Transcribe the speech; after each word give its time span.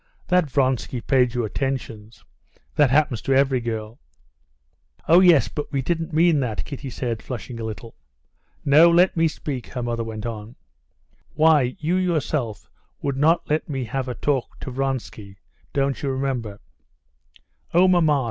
That 0.29 0.49
Vronsky 0.49 0.99
paid 0.99 1.35
you 1.35 1.45
attentions—that 1.45 2.89
happens 2.89 3.21
to 3.21 3.35
every 3.35 3.61
girl." 3.61 3.99
"Oh, 5.07 5.19
yes, 5.19 5.47
but 5.47 5.71
we 5.71 5.83
didn't 5.83 6.11
mean 6.11 6.39
that," 6.39 6.65
Kitty 6.65 6.89
said, 6.89 7.21
flushing 7.21 7.59
a 7.59 7.63
little. 7.63 7.93
"No, 8.65 8.89
let 8.89 9.15
me 9.15 9.27
speak," 9.27 9.67
her 9.67 9.83
mother 9.83 10.03
went 10.03 10.25
on, 10.25 10.55
"why, 11.35 11.75
you 11.77 11.97
yourself 11.97 12.67
would 13.03 13.15
not 13.15 13.47
let 13.47 13.69
me 13.69 13.83
have 13.83 14.07
a 14.07 14.15
talk 14.15 14.59
to 14.61 14.71
Vronsky. 14.71 15.37
Don't 15.71 16.01
you 16.01 16.09
remember?" 16.09 16.59
"Oh, 17.71 17.87
mamma!" 17.87 18.19